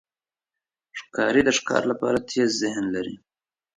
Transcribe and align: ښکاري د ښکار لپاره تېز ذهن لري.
ښکاري 0.99 1.41
د 1.45 1.49
ښکار 1.57 1.83
لپاره 1.91 2.17
تېز 2.29 2.49
ذهن 2.61 2.85
لري. 2.95 3.15